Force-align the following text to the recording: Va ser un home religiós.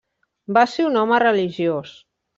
Va 0.57 0.63
ser 0.71 0.87
un 0.87 0.97
home 1.03 1.19
religiós. 1.27 1.93